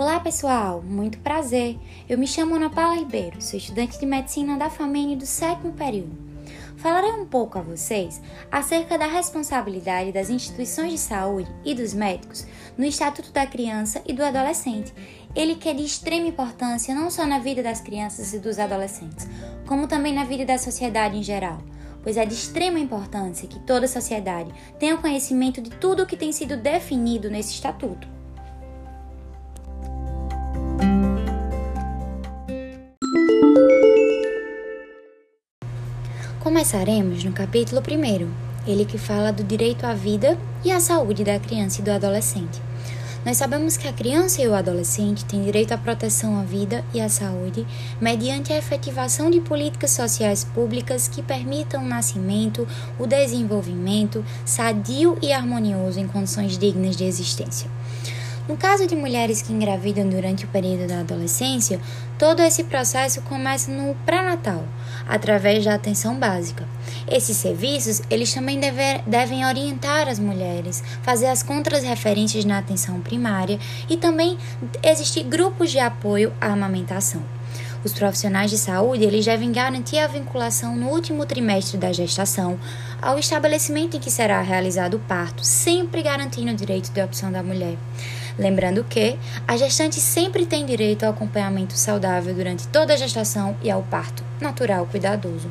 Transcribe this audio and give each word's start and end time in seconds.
Olá 0.00 0.18
pessoal, 0.18 0.80
muito 0.80 1.18
prazer. 1.18 1.78
Eu 2.08 2.16
me 2.16 2.26
chamo 2.26 2.54
Ana 2.54 2.70
Paula 2.70 2.96
Ribeiro, 2.96 3.42
sou 3.42 3.58
estudante 3.58 4.00
de 4.00 4.06
medicina 4.06 4.56
da 4.56 4.70
FAMENE 4.70 5.14
do 5.14 5.26
sétimo 5.26 5.74
período. 5.74 6.16
Falarei 6.78 7.10
um 7.10 7.26
pouco 7.26 7.58
a 7.58 7.60
vocês 7.60 8.18
acerca 8.50 8.96
da 8.96 9.04
responsabilidade 9.06 10.10
das 10.10 10.30
instituições 10.30 10.92
de 10.92 10.98
saúde 10.98 11.54
e 11.66 11.74
dos 11.74 11.92
médicos 11.92 12.46
no 12.78 12.86
Estatuto 12.86 13.30
da 13.30 13.46
Criança 13.46 14.00
e 14.06 14.14
do 14.14 14.24
Adolescente. 14.24 14.90
Ele 15.36 15.54
que 15.54 15.68
é 15.68 15.74
de 15.74 15.84
extrema 15.84 16.28
importância 16.28 16.94
não 16.94 17.10
só 17.10 17.26
na 17.26 17.38
vida 17.38 17.62
das 17.62 17.82
crianças 17.82 18.32
e 18.32 18.38
dos 18.38 18.58
adolescentes, 18.58 19.28
como 19.66 19.86
também 19.86 20.14
na 20.14 20.24
vida 20.24 20.46
da 20.46 20.56
sociedade 20.56 21.18
em 21.18 21.22
geral 21.22 21.58
pois 22.02 22.16
é 22.16 22.24
de 22.24 22.32
extrema 22.32 22.78
importância 22.78 23.46
que 23.46 23.58
toda 23.58 23.84
a 23.84 23.88
sociedade 23.88 24.50
tenha 24.78 24.96
conhecimento 24.96 25.60
de 25.60 25.68
tudo 25.68 26.04
o 26.04 26.06
que 26.06 26.16
tem 26.16 26.32
sido 26.32 26.56
definido 26.56 27.28
nesse 27.28 27.52
estatuto. 27.52 28.19
Começaremos 36.50 37.22
no 37.22 37.30
capítulo 37.30 37.80
1, 37.80 38.28
ele 38.68 38.84
que 38.84 38.98
fala 38.98 39.32
do 39.32 39.44
direito 39.44 39.84
à 39.84 39.94
vida 39.94 40.36
e 40.64 40.72
à 40.72 40.80
saúde 40.80 41.22
da 41.22 41.38
criança 41.38 41.80
e 41.80 41.84
do 41.84 41.92
adolescente. 41.92 42.60
Nós 43.24 43.36
sabemos 43.36 43.76
que 43.76 43.86
a 43.86 43.92
criança 43.92 44.42
e 44.42 44.48
o 44.48 44.54
adolescente 44.56 45.24
têm 45.24 45.44
direito 45.44 45.70
à 45.70 45.78
proteção 45.78 46.40
à 46.40 46.42
vida 46.42 46.84
e 46.92 47.00
à 47.00 47.08
saúde 47.08 47.64
mediante 48.00 48.52
a 48.52 48.58
efetivação 48.58 49.30
de 49.30 49.40
políticas 49.40 49.92
sociais 49.92 50.42
públicas 50.42 51.06
que 51.06 51.22
permitam 51.22 51.84
o 51.84 51.88
nascimento, 51.88 52.66
o 52.98 53.06
desenvolvimento 53.06 54.24
sadio 54.44 55.16
e 55.22 55.32
harmonioso 55.32 56.00
em 56.00 56.08
condições 56.08 56.58
dignas 56.58 56.96
de 56.96 57.04
existência. 57.04 57.70
No 58.50 58.56
caso 58.56 58.84
de 58.84 58.96
mulheres 58.96 59.40
que 59.40 59.52
engravidam 59.52 60.08
durante 60.08 60.44
o 60.44 60.48
período 60.48 60.88
da 60.88 60.98
adolescência, 60.98 61.80
todo 62.18 62.42
esse 62.42 62.64
processo 62.64 63.22
começa 63.22 63.70
no 63.70 63.94
pré-natal, 64.04 64.64
através 65.08 65.64
da 65.64 65.76
atenção 65.76 66.16
básica. 66.16 66.66
Esses 67.08 67.36
serviços, 67.36 68.02
eles 68.10 68.34
também 68.34 68.58
deve, 68.58 69.02
devem 69.06 69.46
orientar 69.46 70.08
as 70.08 70.18
mulheres, 70.18 70.82
fazer 71.00 71.28
as 71.28 71.44
contras-referências 71.44 72.44
na 72.44 72.58
atenção 72.58 73.00
primária 73.00 73.56
e 73.88 73.96
também 73.96 74.36
existir 74.82 75.22
grupos 75.22 75.70
de 75.70 75.78
apoio 75.78 76.32
à 76.40 76.48
amamentação. 76.48 77.22
Os 77.84 77.92
profissionais 77.92 78.50
de 78.50 78.58
saúde 78.58 79.04
eles 79.04 79.24
devem 79.24 79.52
garantir 79.52 79.98
a 79.98 80.08
vinculação 80.08 80.74
no 80.74 80.88
último 80.88 81.24
trimestre 81.24 81.78
da 81.78 81.92
gestação 81.92 82.58
ao 83.00 83.16
estabelecimento 83.16 83.96
em 83.96 84.00
que 84.00 84.10
será 84.10 84.42
realizado 84.42 84.94
o 84.94 85.00
parto, 85.00 85.44
sempre 85.44 86.02
garantindo 86.02 86.50
o 86.50 86.56
direito 86.56 86.90
de 86.90 87.00
opção 87.00 87.30
da 87.30 87.44
mulher. 87.44 87.76
Lembrando 88.40 88.82
que 88.84 89.18
a 89.46 89.54
gestante 89.54 90.00
sempre 90.00 90.46
tem 90.46 90.64
direito 90.64 91.04
ao 91.04 91.10
acompanhamento 91.10 91.76
saudável 91.76 92.34
durante 92.34 92.66
toda 92.68 92.94
a 92.94 92.96
gestação 92.96 93.54
e 93.62 93.70
ao 93.70 93.82
parto 93.82 94.24
natural 94.40 94.86
cuidadoso. 94.86 95.50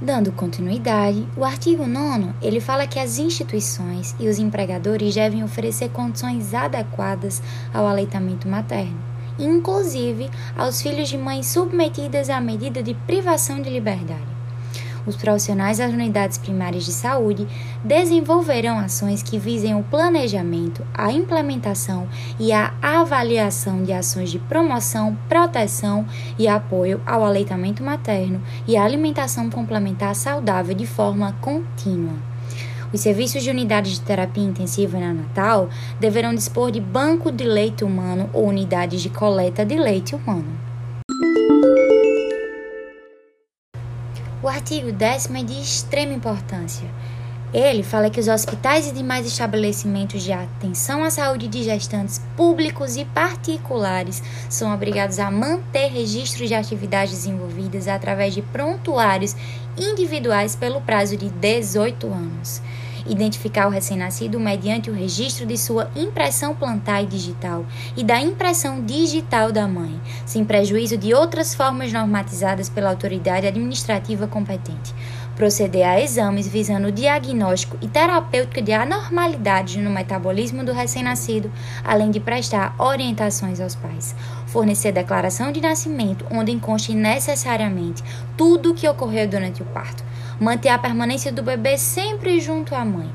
Dando 0.00 0.32
continuidade, 0.32 1.28
o 1.36 1.44
artigo 1.44 1.86
9 1.86 2.30
ele 2.40 2.58
fala 2.58 2.86
que 2.86 2.98
as 2.98 3.18
instituições 3.18 4.16
e 4.18 4.28
os 4.28 4.38
empregadores 4.38 5.14
devem 5.14 5.44
oferecer 5.44 5.90
condições 5.90 6.54
adequadas 6.54 7.42
ao 7.74 7.86
aleitamento 7.86 8.48
materno, 8.48 8.98
inclusive 9.38 10.30
aos 10.56 10.80
filhos 10.80 11.10
de 11.10 11.18
mães 11.18 11.48
submetidas 11.48 12.30
à 12.30 12.40
medida 12.40 12.82
de 12.82 12.94
privação 12.94 13.60
de 13.60 13.68
liberdade 13.68 14.37
os 15.08 15.16
profissionais 15.16 15.78
das 15.78 15.92
unidades 15.92 16.36
primárias 16.36 16.84
de 16.84 16.92
saúde 16.92 17.48
desenvolverão 17.82 18.78
ações 18.78 19.22
que 19.22 19.38
visem 19.38 19.74
o 19.74 19.82
planejamento, 19.82 20.86
a 20.92 21.10
implementação 21.10 22.06
e 22.38 22.52
a 22.52 22.74
avaliação 22.82 23.82
de 23.82 23.92
ações 23.92 24.30
de 24.30 24.38
promoção, 24.38 25.16
proteção 25.28 26.06
e 26.38 26.46
apoio 26.46 27.00
ao 27.06 27.24
aleitamento 27.24 27.82
materno 27.82 28.42
e 28.66 28.76
à 28.76 28.84
alimentação 28.84 29.48
complementar 29.48 30.14
saudável 30.14 30.74
de 30.74 30.86
forma 30.86 31.34
contínua. 31.40 32.14
Os 32.92 33.00
serviços 33.00 33.42
de 33.42 33.50
unidades 33.50 33.92
de 33.92 34.00
terapia 34.00 34.44
intensiva 34.44 34.98
neonatal 34.98 35.68
deverão 36.00 36.34
dispor 36.34 36.70
de 36.70 36.80
banco 36.80 37.30
de 37.30 37.44
leite 37.44 37.84
humano 37.84 38.30
ou 38.32 38.46
unidades 38.46 39.02
de 39.02 39.10
coleta 39.10 39.64
de 39.64 39.76
leite 39.76 40.14
humano. 40.14 40.67
Artigo 44.58 44.90
10 44.90 45.30
é 45.36 45.42
de 45.44 45.52
extrema 45.52 46.12
importância. 46.12 46.88
Ele 47.54 47.84
fala 47.84 48.10
que 48.10 48.18
os 48.18 48.26
hospitais 48.26 48.88
e 48.88 48.92
demais 48.92 49.24
estabelecimentos 49.24 50.22
de 50.22 50.32
atenção 50.32 51.04
à 51.04 51.10
saúde 51.10 51.46
de 51.46 51.62
gestantes 51.62 52.20
públicos 52.36 52.96
e 52.96 53.04
particulares 53.04 54.20
são 54.50 54.74
obrigados 54.74 55.20
a 55.20 55.30
manter 55.30 55.92
registros 55.92 56.48
de 56.48 56.54
atividades 56.54 57.14
desenvolvidas 57.14 57.86
através 57.86 58.34
de 58.34 58.42
prontuários 58.42 59.34
individuais 59.78 60.56
pelo 60.56 60.80
prazo 60.80 61.16
de 61.16 61.30
18 61.30 62.06
anos 62.08 62.60
identificar 63.08 63.66
o 63.66 63.70
recém-nascido 63.70 64.38
mediante 64.38 64.90
o 64.90 64.94
registro 64.94 65.46
de 65.46 65.56
sua 65.56 65.90
impressão 65.96 66.54
plantar 66.54 67.02
e 67.02 67.06
digital 67.06 67.64
e 67.96 68.04
da 68.04 68.20
impressão 68.20 68.84
digital 68.84 69.50
da 69.50 69.66
mãe, 69.66 70.00
sem 70.24 70.44
prejuízo 70.44 70.96
de 70.96 71.14
outras 71.14 71.54
formas 71.54 71.92
normatizadas 71.92 72.68
pela 72.68 72.90
autoridade 72.90 73.46
administrativa 73.46 74.26
competente. 74.26 74.94
Proceder 75.34 75.86
a 75.86 76.00
exames 76.00 76.48
visando 76.48 76.88
o 76.88 76.92
diagnóstico 76.92 77.78
e 77.80 77.86
terapêutico 77.86 78.60
de 78.60 78.72
anormalidades 78.72 79.76
no 79.76 79.88
metabolismo 79.88 80.64
do 80.64 80.72
recém-nascido, 80.72 81.48
além 81.84 82.10
de 82.10 82.18
prestar 82.18 82.74
orientações 82.76 83.60
aos 83.60 83.76
pais. 83.76 84.16
Fornecer 84.48 84.90
declaração 84.90 85.52
de 85.52 85.60
nascimento, 85.60 86.26
onde 86.28 86.58
conste 86.58 86.92
necessariamente 86.92 88.02
tudo 88.36 88.72
o 88.72 88.74
que 88.74 88.88
ocorreu 88.88 89.28
durante 89.28 89.62
o 89.62 89.66
parto 89.66 90.07
manter 90.40 90.68
a 90.68 90.78
permanência 90.78 91.32
do 91.32 91.42
bebê 91.42 91.76
sempre 91.76 92.40
junto 92.40 92.74
à 92.74 92.84
mãe, 92.84 93.10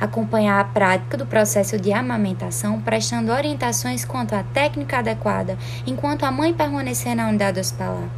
acompanhar 0.00 0.60
a 0.60 0.64
prática 0.64 1.16
do 1.16 1.26
processo 1.26 1.78
de 1.78 1.92
amamentação, 1.92 2.80
prestando 2.80 3.32
orientações 3.32 4.04
quanto 4.04 4.34
à 4.34 4.42
técnica 4.42 4.98
adequada 4.98 5.58
enquanto 5.86 6.24
a 6.24 6.30
mãe 6.30 6.54
permanecer 6.54 7.14
na 7.14 7.28
unidade 7.28 7.60
hospitalar. 7.60 8.08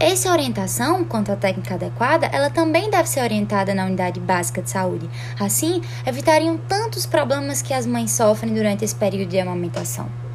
Essa 0.00 0.30
orientação 0.30 1.04
quanto 1.04 1.32
à 1.32 1.36
técnica 1.36 1.74
adequada, 1.74 2.26
ela 2.26 2.50
também 2.50 2.88
deve 2.88 3.08
ser 3.08 3.20
orientada 3.20 3.74
na 3.74 3.84
unidade 3.84 4.20
básica 4.20 4.62
de 4.62 4.70
saúde. 4.70 5.10
Assim, 5.40 5.82
evitariam 6.06 6.56
tantos 6.56 7.04
problemas 7.04 7.62
que 7.62 7.74
as 7.74 7.84
mães 7.84 8.12
sofrem 8.12 8.54
durante 8.54 8.84
esse 8.84 8.94
período 8.94 9.30
de 9.30 9.40
amamentação. 9.40 10.27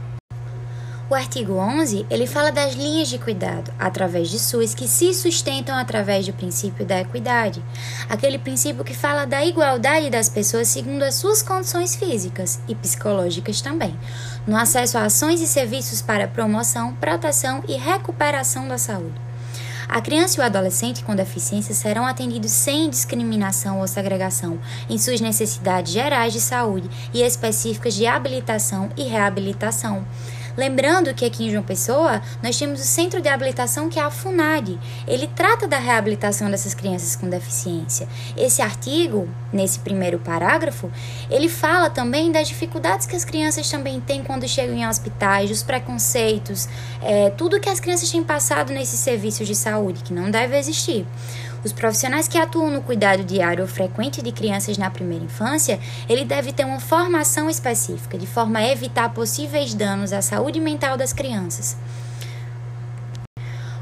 O 1.14 1.16
artigo 1.16 1.54
11, 1.54 2.08
ele 2.10 2.26
fala 2.26 2.52
das 2.52 2.74
linhas 2.74 3.08
de 3.08 3.20
cuidado, 3.20 3.72
através 3.78 4.30
de 4.30 4.40
SUS, 4.40 4.74
que 4.74 4.88
se 4.88 5.14
sustentam 5.14 5.76
através 5.78 6.26
do 6.26 6.34
princípio 6.34 6.84
da 6.84 7.02
equidade, 7.02 7.64
aquele 8.10 8.40
princípio 8.40 8.84
que 8.84 8.96
fala 8.96 9.24
da 9.24 9.46
igualdade 9.46 10.10
das 10.10 10.28
pessoas 10.28 10.70
segundo 10.70 11.04
as 11.04 11.14
suas 11.14 11.44
condições 11.44 11.96
físicas 11.96 12.60
e 12.68 12.74
psicológicas 12.74 13.62
também, 13.62 13.96
no 14.48 14.58
acesso 14.58 14.98
a 14.98 15.04
ações 15.04 15.40
e 15.40 15.46
serviços 15.46 16.02
para 16.02 16.28
promoção, 16.28 16.96
proteção 16.96 17.64
e 17.68 17.78
recuperação 17.78 18.68
da 18.68 18.80
saúde. 18.80 19.22
A 19.88 20.02
criança 20.02 20.40
e 20.40 20.42
o 20.42 20.46
adolescente 20.46 21.04
com 21.04 21.16
deficiência 21.16 21.76
serão 21.76 22.08
atendidos 22.08 22.50
sem 22.50 22.90
discriminação 22.90 23.82
ou 23.82 23.88
segregação 23.88 24.58
em 24.90 24.98
suas 24.98 25.22
necessidades 25.22 25.94
gerais 25.94 26.34
de 26.34 26.42
saúde 26.42 26.90
e 27.14 27.22
específicas 27.22 27.94
de 27.94 28.08
habilitação 28.08 28.90
e 28.98 29.04
reabilitação 29.04 30.04
Lembrando 30.56 31.14
que 31.14 31.26
aqui 31.26 31.46
em 31.46 31.52
João 31.52 31.64
Pessoa 31.64 32.22
nós 32.42 32.58
temos 32.58 32.80
o 32.80 32.84
Centro 32.84 33.22
de 33.22 33.28
Habilitação 33.28 33.90
que 33.90 34.00
é 34.00 34.04
a 34.04 34.12
FUNAD. 34.12 34.80
Ele 35.08 35.28
trata 35.28 35.68
da 35.68 35.80
reabilitação 35.80 36.50
dessas 36.50 36.74
crianças 36.74 37.16
com 37.16 37.28
deficiência. 37.28 38.08
Esse 38.38 38.62
artigo, 38.62 39.28
nesse 39.52 39.80
primeiro 39.80 40.20
parágrafo, 40.20 40.92
ele 41.30 41.50
fala 41.50 41.90
também 41.90 42.32
das 42.32 42.48
dificuldades 42.48 43.08
que 43.08 43.16
as 43.16 43.26
crianças 43.26 43.70
também 43.70 44.00
têm 44.00 44.24
quando 44.24 44.48
chegam 44.48 44.76
em 44.76 44.88
hospitais, 44.88 45.50
dos 45.50 45.64
preconceitos, 45.64 46.68
é, 47.02 47.32
tudo 47.32 47.60
que 47.60 47.70
as 47.70 47.80
crianças 47.80 48.12
têm 48.12 48.24
passado 48.24 48.72
nesses 48.72 49.00
serviços 49.00 49.48
de 49.48 49.56
saúde, 49.56 50.04
que 50.04 50.14
não 50.14 50.30
deve 50.30 50.58
existir. 50.58 51.06
Os 51.64 51.72
profissionais 51.72 52.28
que 52.28 52.38
atuam 52.38 52.70
no 52.70 52.82
cuidado 52.82 53.24
diário 53.24 53.62
ou 53.62 53.68
frequente 53.70 54.22
de 54.22 54.34
crianças 54.34 54.78
na 54.78 54.90
primeira 54.90 55.24
infância, 55.24 55.80
ele 56.10 56.26
deve 56.26 56.52
ter 56.52 56.66
uma 56.66 56.80
formação 56.80 57.50
específica, 57.50 58.18
de 58.18 58.28
forma 58.28 58.60
a 58.60 58.70
evitar 58.70 59.14
possíveis 59.14 59.74
danos 59.74 60.12
à 60.12 60.22
saúde 60.22 60.43
mental 60.52 60.98
das 60.98 61.14
crianças. 61.14 61.78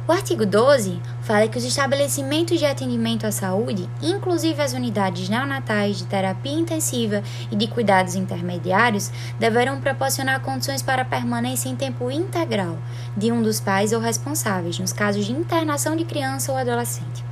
O 0.08 0.12
artigo 0.12 0.46
12 0.46 1.00
fala 1.22 1.48
que 1.48 1.58
os 1.58 1.64
estabelecimentos 1.64 2.60
de 2.60 2.66
atendimento 2.66 3.26
à 3.26 3.32
saúde, 3.32 3.88
inclusive 4.02 4.62
as 4.62 4.74
unidades 4.74 5.30
neonatais 5.30 6.00
de 6.00 6.06
terapia 6.06 6.52
intensiva 6.52 7.24
e 7.50 7.56
de 7.56 7.68
cuidados 7.68 8.16
intermediários, 8.16 9.12
deverão 9.40 9.80
proporcionar 9.80 10.42
condições 10.42 10.82
para 10.82 11.06
permanência 11.06 11.70
em 11.70 11.76
tempo 11.76 12.12
integral 12.12 12.78
de 13.16 13.32
um 13.32 13.42
dos 13.42 13.62
pais 13.62 13.94
ou 13.94 14.02
responsáveis, 14.02 14.80
nos 14.80 14.92
casos 14.92 15.26
de 15.26 15.32
internação 15.32 15.96
de 15.96 16.04
criança 16.04 16.52
ou 16.52 16.58
adolescente. 16.58 17.31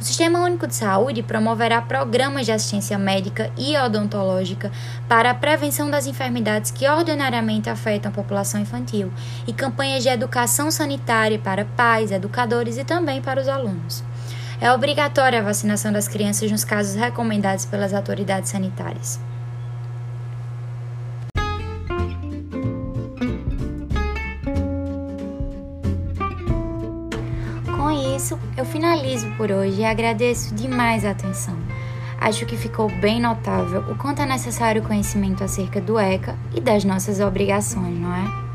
O 0.00 0.04
Sistema 0.04 0.38
Único 0.38 0.64
de 0.68 0.76
Saúde 0.76 1.24
promoverá 1.24 1.82
programas 1.82 2.46
de 2.46 2.52
assistência 2.52 2.96
médica 2.96 3.50
e 3.58 3.76
odontológica 3.76 4.70
para 5.08 5.30
a 5.32 5.34
prevenção 5.34 5.90
das 5.90 6.06
enfermidades 6.06 6.70
que 6.70 6.88
ordinariamente 6.88 7.68
afetam 7.68 8.12
a 8.12 8.14
população 8.14 8.60
infantil 8.60 9.12
e 9.44 9.52
campanhas 9.52 10.04
de 10.04 10.08
educação 10.08 10.70
sanitária 10.70 11.38
para 11.40 11.64
pais, 11.64 12.12
educadores 12.12 12.78
e 12.78 12.84
também 12.84 13.20
para 13.20 13.40
os 13.40 13.48
alunos. 13.48 14.04
É 14.60 14.72
obrigatória 14.72 15.40
a 15.40 15.42
vacinação 15.42 15.92
das 15.92 16.06
crianças 16.06 16.48
nos 16.50 16.62
casos 16.62 16.94
recomendados 16.94 17.64
pelas 17.64 17.92
autoridades 17.92 18.50
sanitárias. 18.50 19.18
Isso, 28.18 28.38
eu 28.56 28.64
finalizo 28.64 29.30
por 29.36 29.50
hoje 29.50 29.80
e 29.80 29.84
agradeço 29.84 30.52
demais 30.52 31.04
a 31.04 31.12
atenção. 31.12 31.56
Acho 32.20 32.44
que 32.44 32.56
ficou 32.56 32.90
bem 32.90 33.20
notável 33.20 33.80
o 33.92 33.94
quanto 33.94 34.20
é 34.20 34.26
necessário 34.26 34.82
conhecimento 34.82 35.44
acerca 35.44 35.80
do 35.80 35.96
ECA 35.98 36.36
e 36.52 36.60
das 36.60 36.84
nossas 36.84 37.20
obrigações, 37.20 37.96
não 37.96 38.12
é? 38.12 38.47